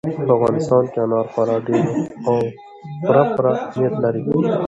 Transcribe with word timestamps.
په 0.17 0.33
افغانستان 0.37 0.83
کې 0.91 0.97
انار 1.05 1.27
خورا 1.33 1.57
ډېر 1.67 1.85
او 2.27 2.37
پوره 3.03 3.23
پوره 3.33 3.51
اهمیت 3.59 3.93
لري. 4.03 4.21